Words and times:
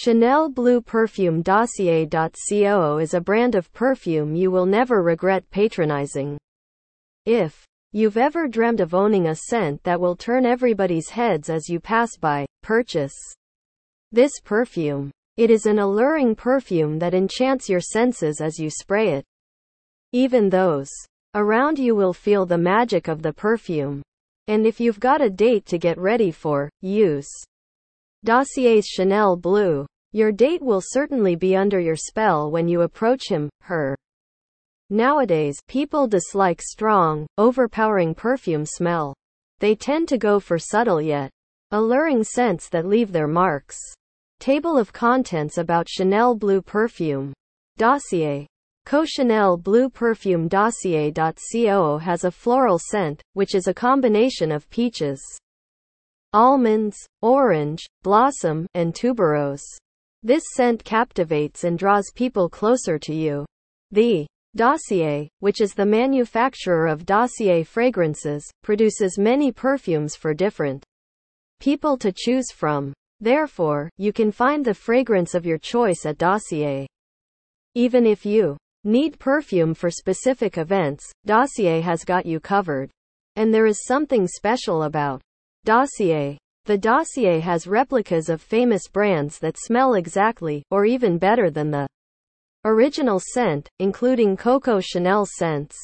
Chanel 0.00 0.48
Blue 0.48 0.80
Perfume 0.80 1.42
Dossier.co 1.42 2.98
is 2.98 3.14
a 3.14 3.20
brand 3.20 3.56
of 3.56 3.72
perfume 3.72 4.36
you 4.36 4.48
will 4.48 4.64
never 4.64 5.02
regret 5.02 5.50
patronizing. 5.50 6.38
If 7.26 7.64
you've 7.90 8.16
ever 8.16 8.46
dreamed 8.46 8.78
of 8.78 8.94
owning 8.94 9.26
a 9.26 9.34
scent 9.34 9.82
that 9.82 10.00
will 10.00 10.14
turn 10.14 10.46
everybody's 10.46 11.08
heads 11.08 11.50
as 11.50 11.68
you 11.68 11.80
pass 11.80 12.16
by, 12.16 12.46
purchase 12.62 13.16
this 14.12 14.30
perfume. 14.44 15.10
It 15.36 15.50
is 15.50 15.66
an 15.66 15.80
alluring 15.80 16.36
perfume 16.36 17.00
that 17.00 17.12
enchants 17.12 17.68
your 17.68 17.80
senses 17.80 18.40
as 18.40 18.56
you 18.56 18.70
spray 18.70 19.14
it. 19.14 19.24
Even 20.12 20.48
those 20.48 20.90
around 21.34 21.76
you 21.76 21.96
will 21.96 22.12
feel 22.12 22.46
the 22.46 22.56
magic 22.56 23.08
of 23.08 23.20
the 23.20 23.32
perfume. 23.32 24.02
And 24.46 24.64
if 24.64 24.78
you've 24.78 25.00
got 25.00 25.20
a 25.20 25.28
date 25.28 25.66
to 25.66 25.76
get 25.76 25.98
ready 25.98 26.30
for, 26.30 26.70
use 26.82 27.28
Dossier's 28.28 28.86
Chanel 28.86 29.38
Blue. 29.38 29.86
Your 30.12 30.32
date 30.32 30.60
will 30.60 30.82
certainly 30.84 31.34
be 31.34 31.56
under 31.56 31.80
your 31.80 31.96
spell 31.96 32.50
when 32.50 32.68
you 32.68 32.82
approach 32.82 33.30
him, 33.30 33.48
her. 33.62 33.96
Nowadays, 34.90 35.56
people 35.66 36.06
dislike 36.06 36.60
strong, 36.60 37.26
overpowering 37.38 38.14
perfume 38.14 38.66
smell. 38.66 39.14
They 39.60 39.74
tend 39.74 40.08
to 40.08 40.18
go 40.18 40.40
for 40.40 40.58
subtle 40.58 41.00
yet 41.00 41.30
alluring 41.70 42.22
scents 42.22 42.68
that 42.68 42.84
leave 42.84 43.12
their 43.12 43.28
marks. 43.28 43.78
Table 44.40 44.76
of 44.76 44.92
contents 44.92 45.56
about 45.56 45.88
Chanel 45.88 46.34
Blue 46.34 46.60
Perfume. 46.60 47.32
Dossier. 47.78 48.46
Co 48.84 49.06
Chanel 49.06 49.56
Blue 49.56 49.88
Perfume 49.88 50.48
Dossier.co 50.48 51.96
has 51.96 52.24
a 52.24 52.30
floral 52.30 52.78
scent, 52.78 53.22
which 53.32 53.54
is 53.54 53.68
a 53.68 53.72
combination 53.72 54.52
of 54.52 54.68
peaches 54.68 55.18
almonds, 56.38 56.96
orange, 57.20 57.84
blossom, 58.04 58.64
and 58.74 58.94
tuberose. 58.94 59.66
This 60.22 60.44
scent 60.54 60.84
captivates 60.84 61.64
and 61.64 61.76
draws 61.76 62.12
people 62.14 62.48
closer 62.48 62.96
to 62.96 63.12
you. 63.12 63.44
The 63.90 64.24
Dossier, 64.54 65.28
which 65.40 65.60
is 65.60 65.74
the 65.74 65.84
manufacturer 65.84 66.86
of 66.86 67.04
Dossier 67.04 67.64
fragrances, 67.64 68.48
produces 68.62 69.18
many 69.18 69.50
perfumes 69.50 70.14
for 70.14 70.32
different 70.32 70.84
people 71.58 71.98
to 71.98 72.12
choose 72.16 72.52
from. 72.52 72.92
Therefore, 73.18 73.90
you 73.96 74.12
can 74.12 74.30
find 74.30 74.64
the 74.64 74.74
fragrance 74.74 75.34
of 75.34 75.44
your 75.44 75.58
choice 75.58 76.06
at 76.06 76.18
Dossier. 76.18 76.86
Even 77.74 78.06
if 78.06 78.24
you 78.24 78.56
need 78.84 79.18
perfume 79.18 79.74
for 79.74 79.90
specific 79.90 80.56
events, 80.56 81.04
Dossier 81.26 81.80
has 81.80 82.04
got 82.04 82.26
you 82.26 82.38
covered. 82.38 82.90
And 83.34 83.52
there 83.52 83.66
is 83.66 83.84
something 83.84 84.28
special 84.28 84.84
about 84.84 85.20
Dossier. 85.68 86.38
The 86.64 86.78
dossier 86.78 87.40
has 87.40 87.66
replicas 87.66 88.30
of 88.30 88.40
famous 88.40 88.88
brands 88.88 89.38
that 89.40 89.58
smell 89.58 89.96
exactly, 89.96 90.64
or 90.70 90.86
even 90.86 91.18
better 91.18 91.50
than 91.50 91.70
the 91.70 91.86
original 92.64 93.20
scent, 93.20 93.68
including 93.78 94.34
Coco 94.34 94.80
Chanel 94.80 95.26
scents. 95.26 95.76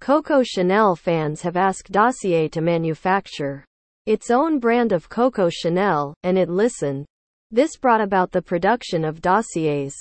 Coco 0.00 0.42
Chanel 0.42 0.96
fans 0.96 1.42
have 1.42 1.56
asked 1.56 1.92
Dossier 1.92 2.48
to 2.48 2.60
manufacture 2.60 3.64
its 4.04 4.32
own 4.32 4.58
brand 4.58 4.90
of 4.90 5.08
Coco 5.08 5.48
Chanel, 5.48 6.12
and 6.24 6.36
it 6.36 6.48
listened. 6.48 7.06
This 7.52 7.76
brought 7.76 8.00
about 8.00 8.32
the 8.32 8.42
production 8.42 9.04
of 9.04 9.22
Dossier's 9.22 9.94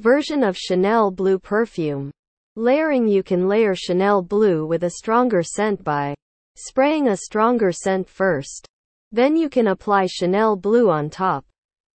version 0.00 0.42
of 0.42 0.56
Chanel 0.56 1.12
Blue 1.12 1.38
perfume. 1.38 2.10
Layering 2.56 3.06
You 3.06 3.22
can 3.22 3.46
layer 3.46 3.76
Chanel 3.76 4.20
Blue 4.20 4.66
with 4.66 4.82
a 4.82 4.90
stronger 4.90 5.44
scent 5.44 5.84
by 5.84 6.16
spraying 6.56 7.08
a 7.08 7.16
stronger 7.16 7.72
scent 7.72 8.08
first. 8.08 8.66
Then 9.12 9.36
you 9.36 9.48
can 9.48 9.68
apply 9.68 10.06
Chanel 10.06 10.56
Blue 10.56 10.90
on 10.90 11.10
top. 11.10 11.44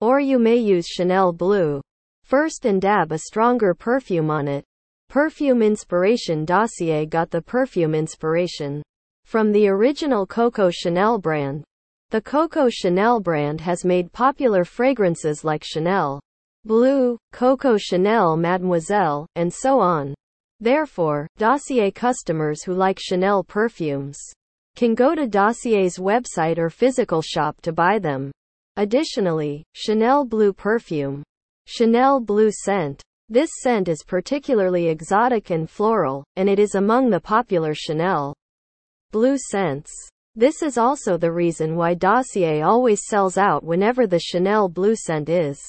Or 0.02 0.20
you 0.20 0.40
may 0.40 0.56
use 0.56 0.88
Chanel 0.88 1.34
Blue 1.34 1.82
first 2.24 2.66
and 2.66 2.82
dab 2.82 3.12
a 3.12 3.18
stronger 3.18 3.74
perfume 3.74 4.30
on 4.30 4.48
it. 4.48 4.64
Perfume 5.10 5.62
Inspiration 5.62 6.46
Dossier 6.46 7.06
got 7.06 7.32
the 7.32 7.42
perfume 7.42 7.96
inspiration 7.96 8.84
from 9.26 9.52
the 9.52 9.68
original 9.68 10.26
Coco 10.26 10.70
Chanel 10.70 11.18
brand. 11.18 11.64
The 12.12 12.22
Coco 12.22 12.70
Chanel 12.70 13.20
brand 13.20 13.62
has 13.62 13.84
made 13.84 14.14
popular 14.14 14.64
fragrances 14.64 15.44
like 15.44 15.64
Chanel 15.64 16.20
Blue, 16.66 17.18
Coco 17.32 17.78
Chanel 17.78 18.38
Mademoiselle, 18.38 19.26
and 19.36 19.52
so 19.52 19.80
on. 19.80 20.14
Therefore, 20.60 21.28
Dossier 21.38 21.90
customers 21.92 22.64
who 22.64 22.74
like 22.74 23.00
Chanel 23.00 23.44
perfumes 23.44 24.20
can 24.76 24.96
go 24.96 25.16
to 25.16 25.28
Dossier's 25.28 25.98
website 25.98 26.58
or 26.58 26.70
physical 26.70 27.22
shop 27.22 27.62
to 27.62 27.74
buy 27.74 28.00
them. 28.00 28.32
Additionally, 28.78 29.64
Chanel 29.74 30.26
Blue 30.26 30.54
Perfume. 30.54 31.24
Chanel 31.66 32.20
Blue 32.20 32.52
Scent. 32.52 33.02
This 33.28 33.52
scent 33.62 33.88
is 33.88 34.04
particularly 34.04 34.88
exotic 34.88 35.52
and 35.52 35.70
floral, 35.70 36.24
and 36.36 36.50
it 36.50 36.58
is 36.58 36.76
among 36.76 37.10
the 37.10 37.20
popular 37.20 37.74
Chanel 37.76 38.34
Blue 39.12 39.38
scents. 39.38 39.92
This 40.36 40.64
is 40.64 40.78
also 40.78 41.18
the 41.18 41.32
reason 41.32 41.76
why 41.76 41.94
Dossier 41.94 42.62
always 42.62 43.02
sells 43.08 43.38
out 43.38 43.64
whenever 43.64 44.08
the 44.08 44.20
Chanel 44.20 44.70
Blue 44.70 44.96
scent 44.96 45.30
is 45.30 45.60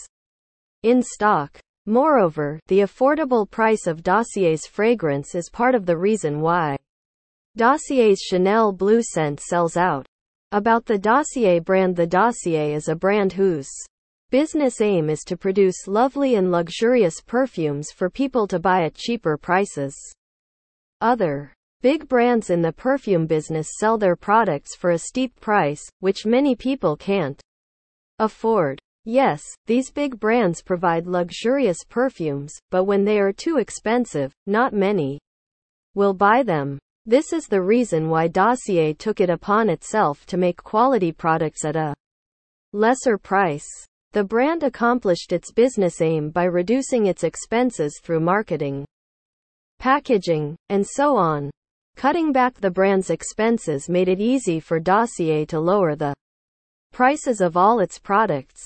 in 0.82 1.02
stock. 1.02 1.58
Moreover, 1.86 2.60
the 2.68 2.80
affordable 2.80 3.50
price 3.50 3.86
of 3.86 4.02
Dossier's 4.02 4.66
fragrance 4.66 5.34
is 5.34 5.50
part 5.50 5.74
of 5.74 5.86
the 5.86 5.96
reason 5.96 6.40
why 6.40 6.76
Dossier's 7.60 8.22
Chanel 8.22 8.72
Blue 8.72 9.03
scent 9.03 9.38
sells 9.38 9.76
out. 9.76 10.06
About 10.50 10.87
the 10.87 10.97
Dossier 10.97 11.59
brand 11.59 11.94
The 11.94 12.06
Dossier 12.06 12.72
is 12.72 12.88
a 12.88 12.94
brand 12.94 13.34
whose 13.34 13.69
business 14.31 14.81
aim 14.81 15.10
is 15.10 15.21
to 15.25 15.37
produce 15.37 15.87
lovely 15.87 16.37
and 16.37 16.50
luxurious 16.50 17.21
perfumes 17.21 17.91
for 17.93 18.09
people 18.09 18.48
to 18.48 18.59
buy 18.59 18.84
at 18.84 18.94
cheaper 18.94 19.37
prices. 19.37 19.94
Other 21.03 21.53
big 21.82 22.09
brands 22.09 22.48
in 22.48 22.62
the 22.62 22.72
perfume 22.72 23.26
business 23.26 23.69
sell 23.78 23.98
their 23.98 24.16
products 24.16 24.75
for 24.75 24.92
a 24.92 24.98
steep 24.98 25.38
price, 25.38 25.87
which 25.98 26.25
many 26.25 26.56
people 26.56 26.97
can't 26.97 27.42
afford. 28.19 28.78
Yes, 29.04 29.44
these 29.66 29.91
big 29.91 30.19
brands 30.19 30.62
provide 30.62 31.06
luxurious 31.06 31.84
perfumes, 31.87 32.54
but 32.71 32.84
when 32.84 33.04
they 33.04 33.21
are 33.21 33.34
too 33.34 33.59
expensive, 33.59 34.32
not 34.47 34.72
many 34.72 35.19
will 35.94 36.15
buy 36.15 36.42
them. 36.42 36.78
This 37.10 37.32
is 37.32 37.48
the 37.48 37.60
reason 37.60 38.09
why 38.09 38.28
Dossier 38.28 38.94
took 38.94 39.19
it 39.19 39.31
upon 39.31 39.69
itself 39.69 40.25
to 40.26 40.37
make 40.37 40.62
quality 40.62 41.10
products 41.10 41.65
at 41.65 41.75
a 41.75 41.93
lesser 42.72 43.19
price. 43.19 43.66
The 44.12 44.22
brand 44.22 44.62
accomplished 44.62 45.32
its 45.32 45.50
business 45.50 46.00
aim 46.00 46.31
by 46.31 46.44
reducing 46.44 47.06
its 47.06 47.25
expenses 47.25 47.98
through 48.00 48.21
marketing, 48.21 48.84
packaging, 49.81 50.54
and 50.69 50.87
so 50.87 51.16
on. 51.16 51.50
Cutting 51.97 52.31
back 52.31 52.54
the 52.54 52.71
brand's 52.71 53.10
expenses 53.10 53.88
made 53.88 54.09
it 54.09 54.21
easy 54.21 54.60
for 54.60 54.78
Dossier 54.78 55.44
to 55.47 55.59
lower 55.59 55.97
the 55.97 56.15
prices 56.92 57.41
of 57.41 57.56
all 57.56 57.81
its 57.81 57.98
products. 57.98 58.62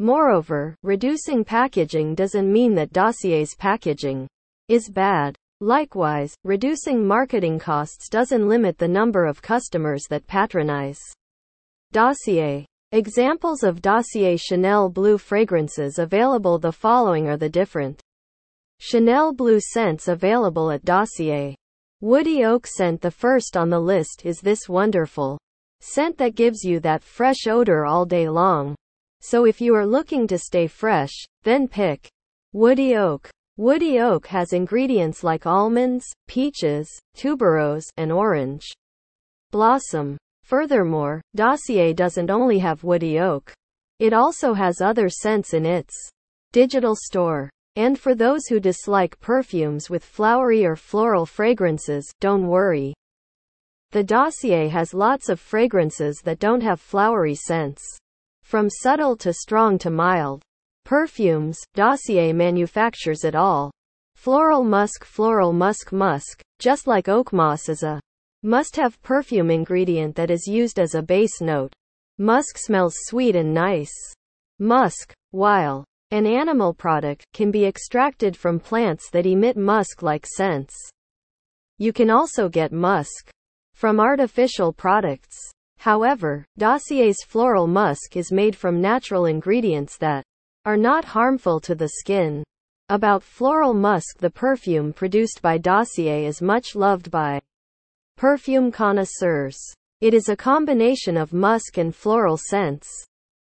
Moreover, 0.00 0.74
reducing 0.82 1.44
packaging 1.44 2.16
doesn't 2.16 2.52
mean 2.52 2.74
that 2.74 2.92
Dossier's 2.92 3.54
packaging 3.54 4.26
is 4.66 4.90
bad. 4.90 5.36
Likewise, 5.62 6.34
reducing 6.44 7.06
marketing 7.06 7.58
costs 7.58 8.10
doesn't 8.10 8.46
limit 8.46 8.76
the 8.76 8.88
number 8.88 9.24
of 9.24 9.40
customers 9.40 10.02
that 10.10 10.26
patronize. 10.26 11.00
Dossier. 11.92 12.66
Examples 12.92 13.62
of 13.62 13.80
Dossier 13.80 14.36
Chanel 14.36 14.90
Blue 14.90 15.16
fragrances 15.16 15.98
available 15.98 16.58
The 16.58 16.72
following 16.72 17.26
are 17.26 17.38
the 17.38 17.48
different 17.48 18.00
Chanel 18.80 19.32
Blue 19.32 19.58
scents 19.58 20.08
available 20.08 20.70
at 20.70 20.84
Dossier. 20.84 21.56
Woody 22.02 22.44
Oak 22.44 22.66
scent 22.66 23.00
The 23.00 23.10
first 23.10 23.56
on 23.56 23.70
the 23.70 23.80
list 23.80 24.26
is 24.26 24.40
this 24.40 24.68
wonderful 24.68 25.38
scent 25.80 26.18
that 26.18 26.34
gives 26.34 26.64
you 26.64 26.80
that 26.80 27.02
fresh 27.02 27.46
odor 27.46 27.86
all 27.86 28.04
day 28.04 28.28
long. 28.28 28.76
So 29.22 29.46
if 29.46 29.62
you 29.62 29.74
are 29.74 29.86
looking 29.86 30.26
to 30.26 30.38
stay 30.38 30.66
fresh, 30.66 31.14
then 31.44 31.66
pick 31.66 32.10
Woody 32.52 32.94
Oak. 32.94 33.30
Woody 33.58 34.00
oak 34.00 34.26
has 34.26 34.52
ingredients 34.52 35.24
like 35.24 35.46
almonds, 35.46 36.04
peaches, 36.28 36.88
tuberose, 37.16 37.86
and 37.96 38.12
orange 38.12 38.66
blossom. 39.50 40.18
Furthermore, 40.44 41.22
Dossier 41.34 41.94
doesn't 41.94 42.30
only 42.30 42.58
have 42.58 42.84
woody 42.84 43.18
oak. 43.18 43.54
It 43.98 44.12
also 44.12 44.52
has 44.52 44.82
other 44.82 45.08
scents 45.08 45.54
in 45.54 45.64
its 45.64 45.94
digital 46.52 46.94
store. 46.94 47.48
And 47.76 47.98
for 47.98 48.14
those 48.14 48.46
who 48.46 48.60
dislike 48.60 49.18
perfumes 49.20 49.88
with 49.88 50.04
flowery 50.04 50.66
or 50.66 50.76
floral 50.76 51.24
fragrances, 51.24 52.10
don't 52.20 52.46
worry. 52.46 52.92
The 53.92 54.04
Dossier 54.04 54.68
has 54.68 54.92
lots 54.92 55.30
of 55.30 55.40
fragrances 55.40 56.20
that 56.24 56.38
don't 56.38 56.62
have 56.62 56.80
flowery 56.80 57.34
scents. 57.34 57.82
From 58.42 58.68
subtle 58.68 59.16
to 59.16 59.32
strong 59.32 59.78
to 59.78 59.90
mild. 59.90 60.42
Perfumes, 60.86 61.58
Dossier 61.74 62.32
manufactures 62.32 63.24
it 63.24 63.34
all. 63.34 63.72
Floral 64.14 64.62
musk 64.62 65.04
Floral 65.04 65.52
musk 65.52 65.92
musk, 65.92 66.40
just 66.60 66.86
like 66.86 67.08
oak 67.08 67.32
moss 67.32 67.68
is 67.68 67.82
a 67.82 68.00
must-have 68.44 69.02
perfume 69.02 69.50
ingredient 69.50 70.14
that 70.14 70.30
is 70.30 70.46
used 70.46 70.78
as 70.78 70.94
a 70.94 71.02
base 71.02 71.40
note. 71.40 71.72
Musk 72.18 72.56
smells 72.56 72.94
sweet 73.06 73.34
and 73.34 73.52
nice. 73.52 73.90
Musk, 74.60 75.12
while 75.32 75.84
an 76.12 76.24
animal 76.24 76.72
product, 76.72 77.24
can 77.32 77.50
be 77.50 77.66
extracted 77.66 78.36
from 78.36 78.60
plants 78.60 79.10
that 79.10 79.26
emit 79.26 79.56
musk-like 79.56 80.24
scents. 80.24 80.76
You 81.78 81.92
can 81.92 82.10
also 82.10 82.48
get 82.48 82.70
musk 82.70 83.28
from 83.74 83.98
artificial 83.98 84.72
products. 84.72 85.36
However, 85.78 86.46
Dossier's 86.56 87.24
floral 87.24 87.66
musk 87.66 88.16
is 88.16 88.30
made 88.30 88.54
from 88.54 88.80
natural 88.80 89.26
ingredients 89.26 89.96
that 89.98 90.22
are 90.66 90.76
not 90.76 91.04
harmful 91.04 91.60
to 91.60 91.76
the 91.76 91.88
skin. 92.00 92.42
About 92.88 93.22
floral 93.22 93.72
musk 93.72 94.18
The 94.18 94.30
perfume 94.30 94.92
produced 94.92 95.40
by 95.40 95.58
Dossier 95.58 96.26
is 96.26 96.42
much 96.42 96.74
loved 96.74 97.08
by 97.08 97.40
perfume 98.16 98.72
connoisseurs. 98.72 99.56
It 100.00 100.12
is 100.12 100.28
a 100.28 100.36
combination 100.36 101.16
of 101.16 101.32
musk 101.32 101.78
and 101.78 101.94
floral 101.94 102.36
scents. 102.36 102.88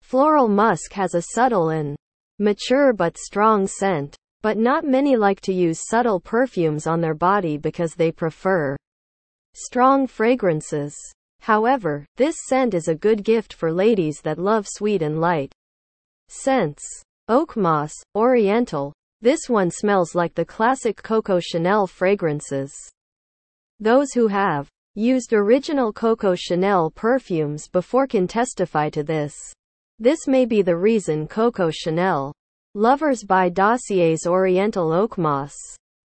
Floral 0.00 0.46
musk 0.46 0.92
has 0.92 1.14
a 1.14 1.22
subtle 1.34 1.70
and 1.70 1.96
mature 2.38 2.92
but 2.92 3.18
strong 3.18 3.66
scent. 3.66 4.16
But 4.40 4.56
not 4.56 4.84
many 4.84 5.16
like 5.16 5.40
to 5.42 5.52
use 5.52 5.88
subtle 5.88 6.20
perfumes 6.20 6.86
on 6.86 7.00
their 7.00 7.14
body 7.14 7.58
because 7.58 7.94
they 7.94 8.12
prefer 8.12 8.76
strong 9.54 10.06
fragrances. 10.06 10.96
However, 11.40 12.06
this 12.16 12.36
scent 12.46 12.74
is 12.74 12.86
a 12.86 12.94
good 12.94 13.24
gift 13.24 13.52
for 13.52 13.72
ladies 13.72 14.20
that 14.22 14.38
love 14.38 14.68
sweet 14.68 15.02
and 15.02 15.20
light 15.20 15.52
scents. 16.28 16.86
Oak 17.30 17.58
Moss, 17.58 17.92
Oriental. 18.14 18.90
This 19.20 19.50
one 19.50 19.70
smells 19.70 20.14
like 20.14 20.34
the 20.34 20.46
classic 20.46 21.02
Coco 21.02 21.40
Chanel 21.40 21.86
fragrances. 21.86 22.72
Those 23.80 24.12
who 24.14 24.28
have 24.28 24.66
used 24.94 25.34
original 25.34 25.92
Coco 25.92 26.34
Chanel 26.34 26.90
perfumes 26.90 27.68
before 27.68 28.06
can 28.06 28.26
testify 28.26 28.88
to 28.88 29.02
this. 29.02 29.34
This 29.98 30.26
may 30.26 30.46
be 30.46 30.62
the 30.62 30.78
reason 30.78 31.28
Coco 31.28 31.70
Chanel 31.70 32.32
lovers 32.74 33.22
buy 33.24 33.50
Dossier's 33.50 34.26
Oriental 34.26 34.90
Oak 34.90 35.18
Moss. 35.18 35.54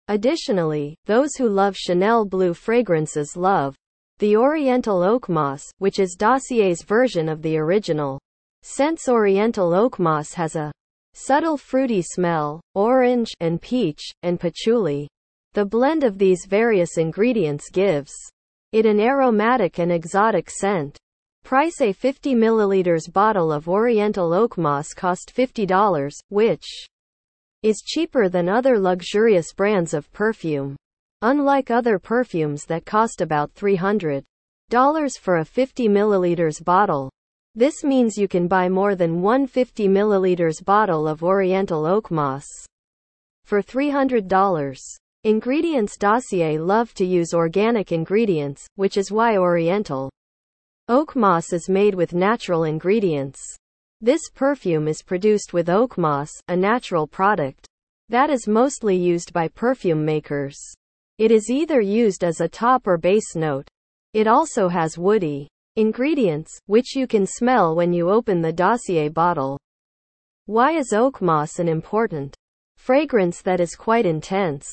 Additionally, 0.09 0.97
those 1.05 1.35
who 1.37 1.47
love 1.47 1.77
Chanel 1.77 2.25
Blue 2.25 2.53
fragrances 2.53 3.37
love 3.37 3.73
the 4.19 4.35
Oriental 4.35 5.01
Oak 5.01 5.29
Moss, 5.29 5.63
which 5.77 5.97
is 5.97 6.17
Dossier's 6.19 6.83
version 6.83 7.29
of 7.29 7.41
the 7.41 7.55
original. 7.57 8.19
Scents 8.63 9.07
Oriental 9.07 9.73
Oak 9.73 9.97
Moss 9.97 10.33
has 10.33 10.57
a 10.57 10.73
subtle 11.15 11.57
fruity 11.57 12.01
smell, 12.01 12.61
orange, 12.75 13.31
and 13.39 13.61
peach, 13.61 14.11
and 14.21 14.39
patchouli. 14.39 15.07
The 15.53 15.65
blend 15.65 16.03
of 16.03 16.17
these 16.17 16.45
various 16.45 16.97
ingredients 16.97 17.69
gives 17.71 18.13
it 18.73 18.85
an 18.85 18.99
aromatic 18.99 19.79
and 19.79 19.91
exotic 19.91 20.49
scent. 20.49 20.97
Price 21.45 21.79
A 21.79 21.93
50 21.93 22.35
ml 22.35 23.13
bottle 23.13 23.53
of 23.53 23.69
Oriental 23.69 24.33
Oak 24.33 24.57
Moss 24.57 24.93
cost 24.93 25.31
$50, 25.33 26.11
which 26.27 26.65
is 27.63 27.81
cheaper 27.85 28.27
than 28.27 28.49
other 28.49 28.77
luxurious 28.77 29.53
brands 29.53 29.93
of 29.93 30.11
perfume. 30.11 30.75
Unlike 31.21 31.71
other 31.71 31.99
perfumes 31.99 32.65
that 32.65 32.85
cost 32.85 33.21
about 33.21 33.53
$300 33.53 34.23
for 35.19 35.37
a 35.37 35.45
50 35.45 35.87
milliliters 35.87 36.63
bottle, 36.63 37.09
this 37.55 37.83
means 37.83 38.17
you 38.17 38.27
can 38.27 38.49
buy 38.49 38.67
more 38.67 38.95
than 38.95 39.21
one 39.21 39.47
50 39.47 39.87
milliliters 39.87 40.63
bottle 40.63 41.07
of 41.07 41.23
Oriental 41.23 41.85
Oak 41.85 42.11
Moss 42.11 42.45
for 43.45 43.61
$300. 43.61 44.81
Ingredients 45.23 45.97
Dossier 45.97 46.59
love 46.59 46.93
to 46.95 47.05
use 47.05 47.33
organic 47.33 47.91
ingredients, 47.91 48.67
which 48.75 48.97
is 48.97 49.11
why 49.11 49.37
Oriental 49.37 50.11
Oak 50.89 51.15
Moss 51.15 51.53
is 51.53 51.69
made 51.69 51.95
with 51.95 52.13
natural 52.13 52.65
ingredients. 52.65 53.41
This 54.01 54.21
perfume 54.35 54.89
is 54.89 55.01
produced 55.01 55.53
with 55.53 55.69
oak 55.69 55.97
moss, 55.97 56.29
a 56.49 56.55
natural 56.55 57.07
product 57.07 57.65
that 58.09 58.29
is 58.29 58.47
mostly 58.47 58.95
used 58.95 59.31
by 59.31 59.47
perfume 59.47 60.03
makers. 60.03 60.59
It 61.17 61.31
is 61.31 61.49
either 61.49 61.79
used 61.79 62.23
as 62.23 62.41
a 62.41 62.49
top 62.49 62.85
or 62.85 62.97
base 62.97 63.35
note. 63.35 63.67
It 64.13 64.27
also 64.27 64.67
has 64.67 64.97
woody 64.97 65.47
ingredients, 65.75 66.57
which 66.67 66.95
you 66.95 67.07
can 67.07 67.25
smell 67.25 67.75
when 67.75 67.91
you 67.91 68.09
open 68.09 68.41
the 68.41 68.53
dossier 68.53 69.09
bottle. 69.09 69.59
Why 70.45 70.71
is 70.71 70.93
oak 70.93 71.21
moss 71.21 71.59
an 71.59 71.67
important 71.67 72.35
fragrance 72.77 73.41
that 73.41 73.59
is 73.59 73.75
quite 73.75 74.05
intense? 74.05 74.67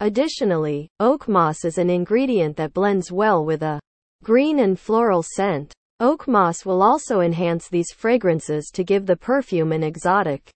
Additionally, 0.00 0.88
oak 1.00 1.28
moss 1.28 1.64
is 1.64 1.78
an 1.78 1.88
ingredient 1.88 2.56
that 2.56 2.74
blends 2.74 3.12
well 3.12 3.44
with 3.44 3.62
a 3.62 3.80
green 4.22 4.58
and 4.58 4.78
floral 4.78 5.22
scent. 5.22 5.72
Oak 6.00 6.26
moss 6.26 6.66
will 6.66 6.82
also 6.82 7.20
enhance 7.20 7.68
these 7.68 7.92
fragrances 7.92 8.70
to 8.74 8.82
give 8.82 9.06
the 9.06 9.16
perfume 9.16 9.70
an 9.70 9.82
exotic 9.82 10.50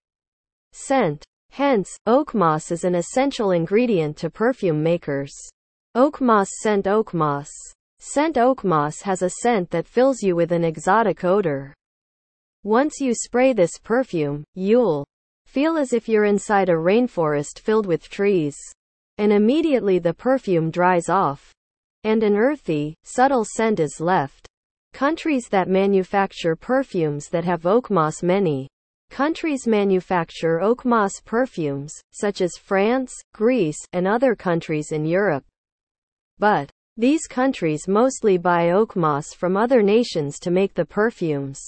scent. 0.73 1.25
Hence, 1.50 1.88
oak 2.06 2.34
moss 2.34 2.70
is 2.70 2.84
an 2.84 2.94
essential 2.94 3.52
ingredient 3.52 4.17
to 4.19 4.29
perfume 4.29 4.82
makers. 4.82 5.32
Oak 5.94 6.20
moss 6.20 6.49
scent 6.61 6.87
Oak 6.87 7.14
moss. 7.14 7.49
Scent 8.00 8.38
Oak 8.38 8.62
moss 8.62 9.02
has 9.02 9.22
a 9.22 9.30
scent 9.42 9.70
that 9.70 9.86
fills 9.86 10.22
you 10.22 10.36
with 10.36 10.52
an 10.52 10.62
exotic 10.62 11.24
odor. 11.24 11.74
Once 12.62 13.00
you 13.00 13.12
spray 13.12 13.52
this 13.52 13.72
perfume, 13.82 14.44
you'll 14.54 15.04
feel 15.46 15.76
as 15.76 15.92
if 15.92 16.08
you're 16.08 16.26
inside 16.26 16.68
a 16.68 16.72
rainforest 16.72 17.58
filled 17.58 17.86
with 17.86 18.08
trees. 18.08 18.56
And 19.18 19.32
immediately 19.32 19.98
the 19.98 20.14
perfume 20.14 20.70
dries 20.70 21.08
off. 21.08 21.52
And 22.04 22.22
an 22.22 22.36
earthy, 22.36 22.94
subtle 23.02 23.44
scent 23.44 23.80
is 23.80 24.00
left. 24.00 24.46
Countries 24.92 25.48
that 25.48 25.68
manufacture 25.68 26.54
perfumes 26.54 27.28
that 27.30 27.44
have 27.44 27.66
oak 27.66 27.90
moss 27.90 28.22
Many 28.22 28.68
countries 29.10 29.66
manufacture 29.66 30.60
oak 30.60 30.84
moss 30.84 31.20
perfumes, 31.24 31.92
such 32.12 32.42
as 32.42 32.56
France, 32.56 33.12
Greece, 33.34 33.78
and 33.92 34.06
other 34.06 34.36
countries 34.36 34.92
in 34.92 35.04
Europe. 35.04 35.44
But 36.38 36.70
these 36.98 37.28
countries 37.28 37.86
mostly 37.86 38.36
buy 38.36 38.70
oak 38.70 38.96
moss 38.96 39.32
from 39.32 39.56
other 39.56 39.82
nations 39.82 40.40
to 40.40 40.50
make 40.50 40.74
the 40.74 40.84
perfumes. 40.84 41.62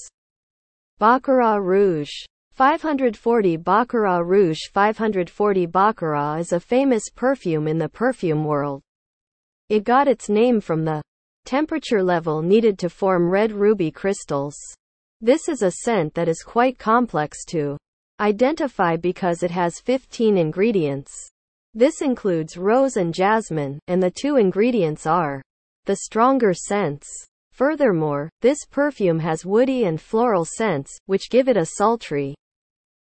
Baccarat 0.99 1.55
Rouge 1.55 2.11
540 2.51 3.55
Baccarat 3.55 4.25
Rouge 4.25 4.59
540 4.73 5.65
Baccarat 5.67 6.35
is 6.39 6.51
a 6.51 6.59
famous 6.59 7.05
perfume 7.15 7.65
in 7.65 7.77
the 7.77 7.87
perfume 7.87 8.43
world. 8.43 8.81
It 9.69 9.85
got 9.85 10.09
its 10.09 10.27
name 10.27 10.59
from 10.59 10.83
the 10.83 11.01
temperature 11.45 12.03
level 12.03 12.41
needed 12.41 12.77
to 12.79 12.89
form 12.89 13.29
red 13.29 13.53
ruby 13.53 13.89
crystals. 13.89 14.57
This 15.21 15.47
is 15.47 15.61
a 15.61 15.71
scent 15.71 16.13
that 16.13 16.27
is 16.27 16.43
quite 16.43 16.77
complex 16.77 17.45
to 17.51 17.77
identify 18.19 18.97
because 18.97 19.43
it 19.43 19.51
has 19.51 19.79
15 19.79 20.37
ingredients. 20.37 21.30
This 21.73 22.01
includes 22.01 22.57
rose 22.57 22.97
and 22.97 23.13
jasmine, 23.13 23.79
and 23.87 24.03
the 24.03 24.11
two 24.11 24.35
ingredients 24.35 25.05
are 25.07 25.41
the 25.85 25.95
stronger 25.95 26.53
scents. 26.53 27.07
Furthermore, 27.53 28.29
this 28.41 28.65
perfume 28.69 29.19
has 29.19 29.45
woody 29.45 29.85
and 29.85 29.99
floral 29.99 30.45
scents, 30.45 30.97
which 31.05 31.29
give 31.29 31.47
it 31.47 31.57
a 31.57 31.65
sultry, 31.65 32.35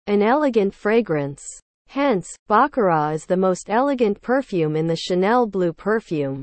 an 0.08 0.22
elegant 0.22 0.74
fragrance. 0.74 1.44
Hence, 1.88 2.28
Baccarat 2.48 3.10
is 3.10 3.26
the 3.26 3.36
most 3.36 3.70
elegant 3.70 4.20
perfume 4.20 4.74
in 4.74 4.86
the 4.86 4.96
Chanel 4.96 5.46
Blue 5.46 5.72
perfume. 5.72 6.42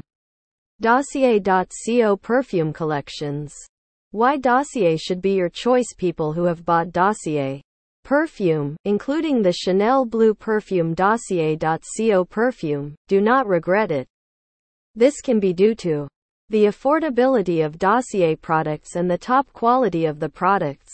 Dossier.co 0.80 2.18
Perfume 2.18 2.74
Collections. 2.74 3.54
Why 4.12 4.38
Dossier 4.38 4.96
should 4.98 5.22
be 5.22 5.34
your 5.34 5.50
choice 5.50 5.94
people 5.98 6.34
who 6.34 6.46
have 6.46 6.66
bought 6.66 6.92
Dossier 6.92 7.62
perfume, 8.04 8.76
including 8.86 9.42
the 9.42 9.54
Chanel 9.54 10.06
Blue 10.06 10.34
perfume 10.34 10.94
Dossier.co 10.94 12.26
perfume, 12.26 12.96
do 13.08 13.22
not 13.22 13.48
regret 13.48 13.92
it. 13.92 14.08
This 14.96 15.22
can 15.22 15.40
be 15.40 15.54
due 15.54 15.74
to 15.76 16.08
the 16.50 16.66
affordability 16.66 17.66
of 17.66 17.80
Dossier 17.80 18.36
products 18.36 18.96
and 18.96 19.10
the 19.10 19.18
top 19.18 19.52
quality 19.54 20.06
of 20.06 20.20
the 20.20 20.30
products. 20.30 20.94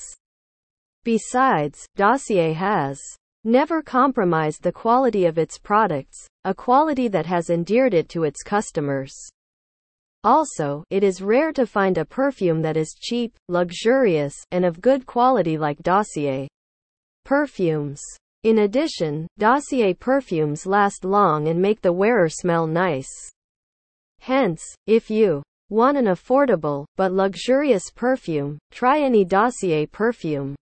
Besides, 1.03 1.85
Dossier 1.95 2.53
has 2.53 2.99
never 3.43 3.81
compromised 3.81 4.63
the 4.63 4.71
quality 4.71 5.25
of 5.25 5.37
its 5.37 5.57
products, 5.57 6.27
a 6.45 6.53
quality 6.53 7.07
that 7.07 7.25
has 7.25 7.49
endeared 7.49 7.93
it 7.93 8.09
to 8.09 8.23
its 8.23 8.43
customers. 8.43 9.13
Also, 10.23 10.83
it 10.89 11.03
is 11.03 11.21
rare 11.21 11.53
to 11.53 11.65
find 11.65 11.97
a 11.97 12.05
perfume 12.05 12.61
that 12.61 12.77
is 12.77 12.97
cheap, 12.99 13.33
luxurious, 13.47 14.35
and 14.51 14.65
of 14.65 14.81
good 14.81 15.05
quality 15.05 15.57
like 15.57 15.79
Dossier 15.79 16.47
perfumes. 17.29 18.01
In 18.41 18.57
addition, 18.57 19.27
Dossier 19.37 19.93
perfumes 19.93 20.65
last 20.65 21.05
long 21.05 21.47
and 21.47 21.61
make 21.61 21.79
the 21.79 21.93
wearer 21.93 22.27
smell 22.27 22.65
nice. 22.65 23.07
Hence, 24.19 24.63
if 24.87 25.11
you 25.11 25.43
want 25.69 25.95
an 25.95 26.05
affordable, 26.05 26.85
but 26.97 27.13
luxurious 27.13 27.83
perfume, 27.95 28.57
try 28.71 28.99
any 28.99 29.23
Dossier 29.23 29.85
perfume. 29.85 30.55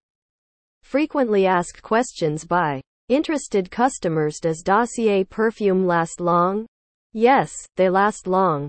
Frequently 0.84 1.46
asked 1.46 1.82
questions 1.82 2.44
by 2.44 2.82
interested 3.08 3.72
customers 3.72 4.38
Does 4.42 4.62
Dossier 4.62 5.24
perfume 5.24 5.88
last 5.88 6.20
long? 6.20 6.66
Yes, 7.14 7.54
they 7.78 7.90
last 7.90 8.28
long 8.28 8.68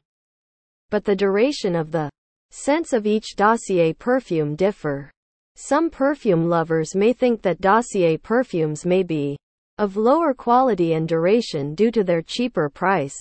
but 0.90 1.04
the 1.04 1.16
duration 1.16 1.74
of 1.74 1.90
the 1.90 2.08
scents 2.52 2.92
of 2.92 3.06
each 3.06 3.34
dossier 3.36 3.92
perfume 3.92 4.54
differ. 4.54 5.10
Some 5.60 5.90
perfume 5.90 6.48
lovers 6.48 6.94
may 6.94 7.12
think 7.12 7.42
that 7.42 7.60
Dossier 7.60 8.16
perfumes 8.16 8.86
may 8.86 9.02
be 9.02 9.36
of 9.76 9.96
lower 9.96 10.32
quality 10.32 10.92
and 10.92 11.08
duration 11.08 11.74
due 11.74 11.90
to 11.90 12.04
their 12.04 12.22
cheaper 12.22 12.68
price. 12.68 13.16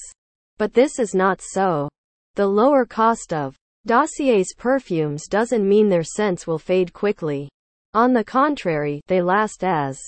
But 0.60 0.72
this 0.72 1.00
is 1.00 1.15
not 1.15 1.41
so. 1.41 1.89
The 2.36 2.46
lower 2.46 2.86
cost 2.86 3.34
of 3.34 3.56
Dossier's 3.88 4.53
perfumes 4.56 5.27
doesn't 5.27 5.67
mean 5.67 5.89
their 5.89 6.03
scents 6.03 6.46
will 6.46 6.60
fade 6.60 6.94
quickly. 6.94 7.50
On 7.96 8.13
the 8.13 8.24
contrary, 8.24 9.01
they 9.08 9.20
last 9.20 9.63
as 9.63 10.00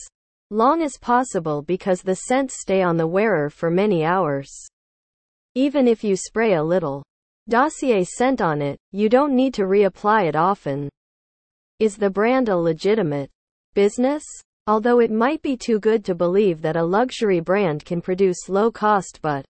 long 0.51 0.83
as 0.83 1.00
possible 1.00 1.63
because 1.63 2.03
the 2.03 2.15
scents 2.27 2.62
stay 2.62 2.83
on 2.83 2.95
the 2.95 3.07
wearer 3.07 3.50
for 3.50 3.71
many 3.71 4.05
hours. 4.05 4.51
Even 5.55 5.88
if 5.88 6.03
you 6.03 6.15
spray 6.15 6.53
a 6.53 6.63
little 6.63 7.01
Dossier 7.50 8.03
scent 8.03 8.39
on 8.39 8.62
it, 8.62 8.77
you 8.91 9.09
don't 9.09 9.36
need 9.36 9.55
to 9.55 9.63
reapply 9.63 10.27
it 10.27 10.36
often. 10.36 10.89
Is 11.79 11.95
the 11.95 12.09
brand 12.09 12.50
a 12.50 12.57
legitimate 12.57 13.29
business? 13.74 14.21
Although 14.67 15.00
it 15.00 15.12
might 15.12 15.41
be 15.41 15.55
too 15.55 15.79
good 15.79 16.03
to 16.05 16.13
believe 16.13 16.62
that 16.62 16.75
a 16.75 16.83
luxury 16.83 17.39
brand 17.39 17.86
can 17.86 18.01
produce 18.01 18.50
low 18.50 18.69
cost 18.69 19.19
but 19.21 19.45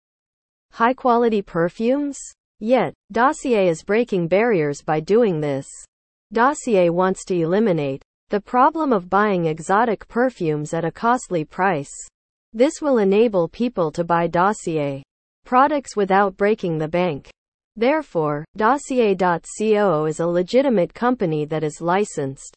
high 0.73 0.93
quality 0.93 1.41
perfumes? 1.41 2.19
Yet, 2.59 2.95
Dossier 3.13 3.69
is 3.69 3.85
breaking 3.85 4.27
barriers 4.27 4.83
by 4.83 4.99
doing 4.99 5.41
this. 5.41 5.69
Dossier 6.33 6.91
wants 6.91 7.25
to 7.27 7.37
eliminate 7.37 8.03
the 8.31 8.41
problem 8.41 8.93
of 8.93 9.09
buying 9.09 9.47
exotic 9.47 10.09
perfumes 10.09 10.75
at 10.75 10.85
a 10.85 10.91
costly 10.91 11.45
price. 11.45 11.95
This 12.53 12.83
will 12.83 12.99
enable 12.99 13.47
people 13.47 13.93
to 13.93 14.03
buy 14.03 14.27
Dossier 14.27 15.05
products 15.45 15.95
without 15.95 16.37
breaking 16.37 16.79
the 16.79 16.89
bank. 16.89 17.31
Therefore, 17.77 18.45
Dossier.co 18.57 20.07
is 20.07 20.21
a 20.21 20.27
legitimate 20.27 20.95
company 20.95 21.45
that 21.45 21.63
is 21.63 21.83
licensed 21.83 22.57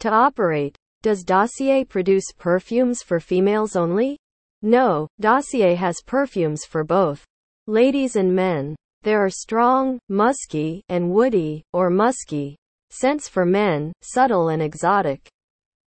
to 0.00 0.10
operate. 0.10 0.76
Does 1.02 1.24
Dossier 1.24 1.84
produce 1.84 2.30
perfumes 2.36 3.02
for 3.02 3.20
females 3.20 3.74
only? 3.74 4.18
No, 4.60 5.08
Dossier 5.18 5.74
has 5.74 6.02
perfumes 6.04 6.66
for 6.66 6.84
both 6.84 7.24
ladies 7.66 8.16
and 8.16 8.34
men. 8.34 8.76
There 9.02 9.24
are 9.24 9.30
strong, 9.30 9.98
musky, 10.10 10.82
and 10.90 11.10
woody, 11.10 11.62
or 11.72 11.88
musky, 11.88 12.56
scents 12.90 13.28
for 13.28 13.46
men, 13.46 13.92
subtle 14.02 14.48
and 14.50 14.62
exotic 14.62 15.26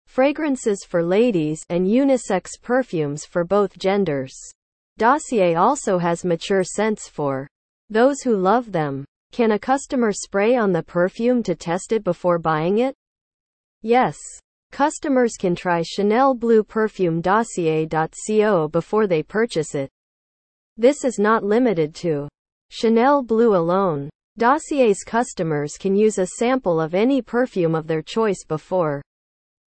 fragrances 0.06 0.84
for 0.84 1.02
ladies, 1.02 1.60
and 1.68 1.86
unisex 1.86 2.50
perfumes 2.62 3.24
for 3.24 3.44
both 3.44 3.76
genders. 3.76 4.34
Dossier 4.98 5.56
also 5.56 5.98
has 5.98 6.24
mature 6.24 6.62
scents 6.62 7.08
for 7.08 7.48
those 7.90 8.22
who 8.22 8.36
love 8.36 8.72
them. 8.72 9.04
Can 9.32 9.52
a 9.52 9.58
customer 9.58 10.12
spray 10.12 10.56
on 10.56 10.72
the 10.72 10.82
perfume 10.82 11.42
to 11.44 11.54
test 11.54 11.92
it 11.92 12.02
before 12.04 12.38
buying 12.38 12.78
it? 12.78 12.94
Yes. 13.82 14.16
Customers 14.72 15.34
can 15.38 15.54
try 15.54 15.82
Chanel 15.82 16.34
Blue 16.34 16.62
Perfume 16.62 17.20
Dossier.co 17.20 18.68
before 18.68 19.06
they 19.06 19.22
purchase 19.22 19.74
it. 19.74 19.90
This 20.76 21.04
is 21.04 21.18
not 21.18 21.44
limited 21.44 21.94
to 21.96 22.28
Chanel 22.70 23.22
Blue 23.22 23.54
alone. 23.54 24.10
Dossier's 24.38 25.02
customers 25.02 25.78
can 25.78 25.94
use 25.94 26.18
a 26.18 26.26
sample 26.26 26.80
of 26.80 26.94
any 26.94 27.22
perfume 27.22 27.74
of 27.74 27.86
their 27.86 28.02
choice 28.02 28.44
before 28.46 29.02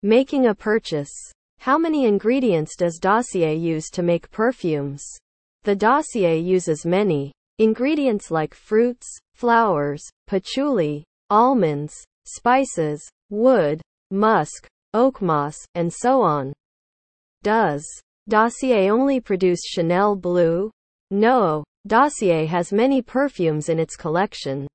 making 0.03 0.47
a 0.47 0.55
purchase. 0.55 1.13
How 1.59 1.79
many 1.79 2.07
ingredients 2.07 2.77
does 2.77 2.99
Dossier 2.99 3.55
use 3.55 3.91
to 3.91 4.03
make 4.03 4.31
perfumes? 4.31 5.05
The 5.65 5.77
Dossier 5.77 6.39
uses 6.39 6.87
many 6.87 7.33
Ingredients 7.61 8.31
like 8.31 8.55
fruits, 8.55 9.19
flowers, 9.35 10.05
patchouli, 10.29 11.03
almonds, 11.29 11.93
spices, 12.25 13.03
wood, 13.31 13.83
musk, 14.13 14.69
oak 14.95 15.21
moss, 15.21 15.57
and 15.75 15.93
so 15.93 16.23
on. 16.23 16.53
Does 17.43 17.85
Dossier 18.29 18.91
only 18.91 19.19
produce 19.19 19.59
Chanel 19.65 20.15
Blue? 20.15 20.71
No, 21.11 21.65
Dossier 21.85 22.47
has 22.47 22.73
many 22.73 23.03
perfumes 23.03 23.69
in 23.69 23.81
its 23.81 23.97
collection. 23.97 24.69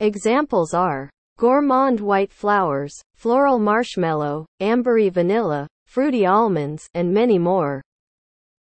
Examples 0.00 0.74
are 0.74 1.08
gourmand 1.38 2.00
white 2.00 2.32
flowers, 2.32 2.94
floral 3.14 3.58
marshmallow, 3.58 4.44
ambery 4.60 5.10
vanilla, 5.10 5.66
fruity 5.86 6.26
almonds, 6.26 6.86
and 6.92 7.14
many 7.14 7.38
more. 7.38 7.80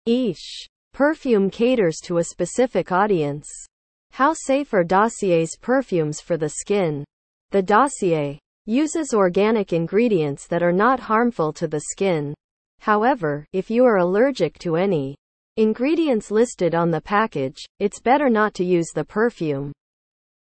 Each 0.06 0.68
Perfume 0.92 1.49
caters 1.49 2.00
to 2.04 2.18
a 2.18 2.25
specific 2.25 2.92
audience. 2.92 3.49
How 4.11 4.34
safe 4.34 4.75
are 4.75 4.84
Dossier's 4.84 5.56
perfumes 5.58 6.20
for 6.20 6.37
the 6.37 6.50
skin? 6.50 7.02
The 7.50 7.62
Dossier 7.62 8.38
uses 8.66 9.14
organic 9.14 9.72
ingredients 9.72 10.46
that 10.49 10.62
are 10.62 10.70
not 10.70 11.00
harmful 11.00 11.50
to 11.54 11.66
the 11.66 11.80
skin. 11.92 12.34
However, 12.80 13.46
if 13.54 13.70
you 13.70 13.87
are 13.87 13.96
allergic 13.96 14.58
to 14.58 14.76
any 14.76 15.16
ingredients 15.56 16.30
listed 16.30 16.75
on 16.75 16.90
the 16.90 17.00
package, 17.00 17.64
it's 17.78 17.99
better 17.99 18.28
not 18.28 18.52
to 18.54 18.64
use 18.64 18.90
the 18.94 19.04
perfume. 19.04 19.72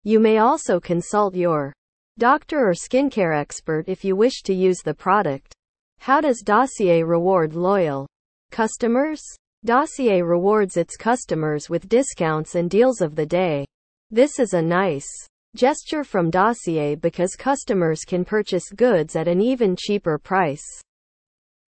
You 0.02 0.18
may 0.18 0.38
also 0.38 0.80
consult 0.80 1.36
your 1.36 1.72
doctor 2.18 2.68
or 2.68 2.72
skincare 2.72 3.38
expert 3.38 3.88
if 3.88 4.04
you 4.04 4.16
wish 4.16 4.42
to 4.42 4.52
use 4.52 4.78
the 4.84 4.94
product. 4.94 5.54
How 6.00 6.20
does 6.20 6.42
Dossier 6.44 7.04
reward 7.04 7.54
loyal 7.54 8.08
customers? 8.50 9.22
Dossier 9.64 10.20
rewards 10.20 10.76
its 10.76 10.94
customers 10.94 11.70
with 11.70 11.88
discounts 11.88 12.54
and 12.54 12.68
deals 12.68 13.00
of 13.00 13.14
the 13.14 13.24
day. 13.24 13.64
This 14.10 14.38
is 14.38 14.52
a 14.52 14.60
nice 14.60 15.08
gesture 15.56 16.04
from 16.04 16.28
Dossier 16.28 16.96
because 16.96 17.34
customers 17.34 18.00
can 18.06 18.26
purchase 18.26 18.68
goods 18.68 19.16
at 19.16 19.26
an 19.26 19.40
even 19.40 19.74
cheaper 19.74 20.18
price. 20.18 20.62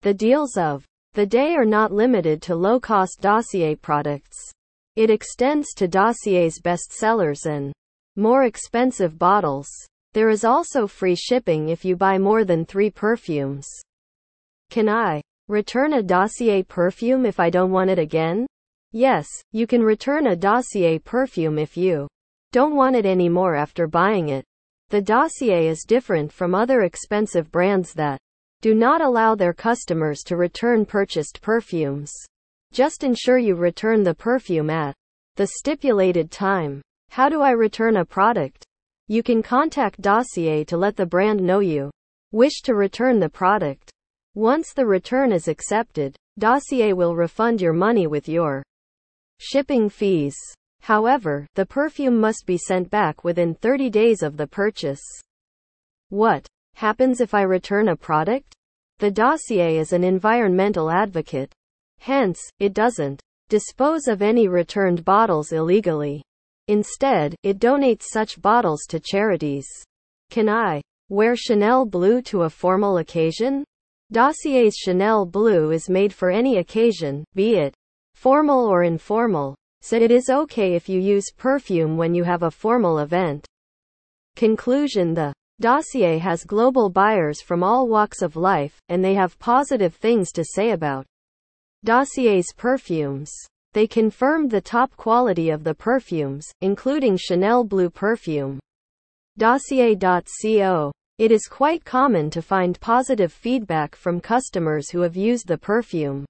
The 0.03 0.13
deals 0.13 0.57
of 0.57 0.85
the 1.13 1.25
day 1.25 1.55
are 1.55 1.65
not 1.65 1.93
limited 1.93 2.43
to 2.43 2.57
low 2.57 2.81
cost 2.81 3.21
Dossier 3.21 3.77
products. 3.77 4.51
It 4.97 5.09
extends 5.09 5.73
to 5.75 5.87
Dossier's 5.87 6.59
bestsellers 6.61 7.47
and 7.47 7.73
more 8.17 8.43
expensive 8.43 9.21
bottles. 9.21 9.69
There 10.15 10.31
is 10.31 10.45
also 10.45 10.89
free 10.89 11.15
shipping 11.15 11.69
if 11.69 11.85
you 11.85 11.95
buy 11.95 12.19
more 12.19 12.45
than 12.45 12.65
three 12.65 12.91
perfumes. 12.91 13.69
Can 14.71 14.89
I 14.89 15.23
Return 15.49 15.93
a 15.93 16.03
Dossier 16.03 16.63
perfume 16.63 17.27
if 17.27 17.39
I 17.39 17.51
don't 17.51 17.71
want 17.71 17.91
it 17.91 17.99
again? 17.99 18.47
Yes, 18.93 19.29
you 19.53 19.67
can 19.67 19.83
return 19.83 20.29
a 20.29 20.37
Dossier 20.37 20.99
perfume 20.99 21.59
if 21.59 21.77
you 21.77 22.09
don't 22.53 22.75
want 22.75 22.97
it 22.97 23.05
anymore 23.05 23.55
after 23.55 23.87
buying 23.87 24.31
it. 24.31 24.43
The 24.89 25.03
Dossier 25.03 25.67
is 25.69 25.85
different 25.87 26.33
from 26.33 26.55
other 26.55 26.85
expensive 26.85 27.53
brands 27.53 27.93
that 27.93 28.19
do 28.63 28.75
not 28.75 29.03
allow 29.03 29.35
their 29.35 29.53
customers 29.53 30.23
to 30.23 30.39
return 30.39 30.87
purchased 30.87 31.43
perfumes. 31.43 32.11
Just 32.73 33.05
ensure 33.05 33.37
you 33.37 33.55
return 33.55 34.03
the 34.03 34.15
perfume 34.15 34.71
at 34.71 34.95
the 35.37 35.49
stipulated 35.59 36.31
time. 36.31 36.81
How 37.11 37.29
do 37.29 37.43
I 37.43 37.51
return 37.51 37.99
a 37.99 38.05
product? 38.07 38.65
You 39.09 39.23
can 39.23 39.43
contact 39.43 40.01
Dossier 40.01 40.65
to 40.65 40.79
let 40.79 40.97
the 40.97 41.05
brand 41.05 41.43
know 41.43 41.59
you 41.59 41.91
wish 42.33 42.63
to 42.63 42.75
return 42.75 43.21
the 43.21 43.29
product. 43.29 43.91
Once 44.35 44.73
the 44.73 44.85
return 44.85 45.31
is 45.31 45.47
accepted, 45.47 46.17
Dossier 46.41 46.93
will 46.93 47.15
refund 47.15 47.61
your 47.61 47.73
money 47.73 48.09
with 48.09 48.29
your 48.29 48.65
shipping 49.39 49.89
fees. 49.89 50.37
However, 50.81 51.47
the 51.55 51.65
perfume 51.65 52.19
must 52.19 52.45
be 52.45 52.59
sent 52.59 52.91
back 52.91 53.23
within 53.23 53.55
30 53.55 53.91
days 53.91 54.23
of 54.25 54.37
the 54.37 54.49
purchase. 54.49 55.01
What 56.09 56.49
happens 56.75 57.21
if 57.21 57.33
I 57.33 57.43
return 57.43 57.89
a 57.89 57.97
product? 57.97 58.53
The 58.99 59.11
dossier 59.13 59.79
is 59.79 59.93
an 59.93 60.03
environmental 60.03 60.91
advocate. 60.91 61.53
Hence, 62.01 62.41
it 62.59 62.75
doesn't 62.75 63.21
dispose 63.49 64.09
of 64.09 64.21
any 64.21 64.49
returned 64.49 65.05
bottles 65.05 65.53
illegally. 65.53 66.25
Instead, 66.67 67.37
it 67.45 67.61
donates 67.61 68.07
such 68.11 68.43
bottles 68.43 68.83
to 68.89 68.99
charities. 68.99 69.69
Can 70.31 70.49
I 70.49 70.83
wear 71.09 71.37
Chanel 71.37 71.87
Blue 71.87 72.21
to 72.23 72.43
a 72.43 72.51
formal 72.51 72.99
occasion? 72.99 73.65
Dossier's 74.13 74.77
Chanel 74.77 75.25
Blue 75.27 75.71
is 75.71 75.89
made 75.89 76.13
for 76.13 76.31
any 76.31 76.59
occasion, 76.59 77.25
be 77.35 77.57
it 77.57 77.75
formal 78.15 78.67
or 78.67 78.83
informal. 78.83 79.55
So 79.81 79.97
it 79.97 80.11
is 80.11 80.31
okay 80.31 80.75
if 80.75 80.89
you 80.89 81.01
use 81.01 81.33
perfume 81.37 81.97
when 81.97 82.15
you 82.15 82.25
have 82.25 82.43
a 82.43 82.51
formal 82.51 82.99
event. 82.99 83.47
Conclusion 84.37 85.15
The 85.15 85.33
dossier 85.61 86.19
has 86.19 86.45
global 86.45 86.91
buyers 86.91 87.41
from 87.41 87.63
all 87.63 87.89
walks 87.89 88.23
of 88.23 88.37
life, 88.37 88.79
and 88.89 89.05
they 89.05 89.15
have 89.15 89.39
positive 89.39 89.95
things 89.95 90.33
to 90.33 90.45
say 90.45 90.71
about 90.71 91.07
Dossier's 91.85 92.53
perfumes. 92.57 93.31
They 93.75 93.87
confirmed 93.87 94.51
the 94.51 94.61
top 94.61 94.97
quality 94.97 95.51
of 95.51 95.65
the 95.65 95.75
perfumes, 95.75 96.47
including 96.61 97.17
Chanel 97.17 97.65
Blue 97.65 97.91
perfume. 97.91 98.59
Dossier.co 99.37 100.93
it 101.19 101.31
is 101.31 101.47
quite 101.47 101.85
common 101.85 102.29
to 102.31 102.43
find 102.43 102.81
positive 102.81 103.33
feedback 103.33 103.95
from 103.95 104.21
customers 104.21 104.91
who 104.91 105.01
have 105.01 105.17
used 105.17 105.47
the 105.47 105.57
perfume. 105.57 106.25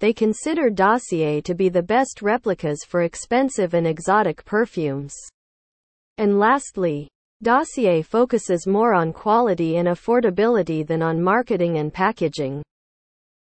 They 0.00 0.12
consider 0.12 0.70
Dossier 0.70 1.40
to 1.42 1.54
be 1.54 1.68
the 1.68 1.82
best 1.82 2.22
replicas 2.22 2.84
for 2.88 3.02
expensive 3.02 3.74
and 3.74 3.86
exotic 3.86 4.44
perfumes. 4.44 5.14
And 6.18 6.38
lastly, 6.38 7.08
Dossier 7.42 8.02
focuses 8.02 8.66
more 8.66 8.94
on 8.94 9.12
quality 9.12 9.76
and 9.76 9.88
affordability 9.88 10.86
than 10.86 11.02
on 11.02 11.22
marketing 11.22 11.76
and 11.76 11.92
packaging. 11.92 12.62